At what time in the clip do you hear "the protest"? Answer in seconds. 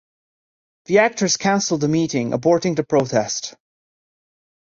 2.75-3.53